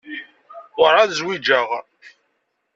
Werεad 0.79 1.11
zwiǧeɣ. 1.19 1.67